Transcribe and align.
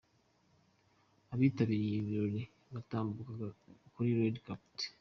Abitabiriye 1.33 1.93
ibi 1.99 2.07
birori 2.11 2.41
batambukaga 2.73 3.47
kuri 3.93 4.09
Red 4.19 4.35
Carpet. 4.45 4.79